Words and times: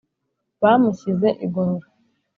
bamushyize 0.61 1.29
i 1.45 1.47
gorora. 1.53 1.87